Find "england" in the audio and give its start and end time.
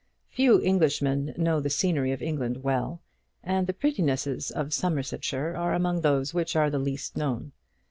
2.23-2.63